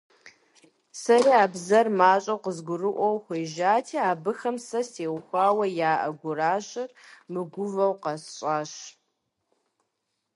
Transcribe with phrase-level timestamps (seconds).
[1.01, 6.89] Сэри я бзэр мащӀэу къызгурыӀуэу хуежьати, абыхэм сэ стеухуауэ яӀэ гуращэр
[7.31, 8.73] мыгувэу къэсщӀащ.